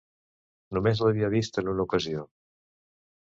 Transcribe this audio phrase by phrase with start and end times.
[0.77, 2.23] Només l'havia vist en una ocasió...